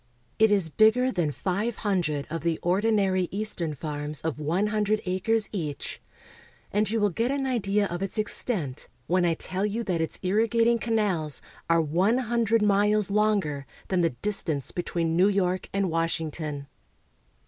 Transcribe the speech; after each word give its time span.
It 0.39 0.49
is 0.49 0.71
bigger 0.71 1.11
than 1.11 1.29
five 1.31 1.75
hundred 1.75 2.25
of 2.31 2.41
the 2.41 2.57
ordinary 2.63 3.27
eastern 3.29 3.75
farms 3.75 4.21
of 4.21 4.39
one 4.39 4.65
hundred 4.73 4.99
acres 5.05 5.47
each; 5.51 6.01
and 6.71 6.89
you 6.89 6.99
will 6.99 7.11
get 7.11 7.29
an 7.29 7.45
idea 7.45 7.85
of 7.85 8.01
its 8.01 8.17
extent 8.17 8.89
when 9.05 9.25
I 9.25 9.35
tell 9.35 9.63
you 9.63 9.83
that 9.83 10.01
its 10.01 10.17
irrigating 10.23 10.79
canals 10.79 11.39
are 11.69 11.79
one 11.83 12.17
hundred 12.17 12.63
miles 12.63 13.11
longer 13.11 13.67
than 13.89 14.01
the 14.01 14.09
distance 14.23 14.71
between 14.71 15.15
New 15.15 15.29
York 15.29 15.69
and 15.71 15.87
Washington. 15.91 16.65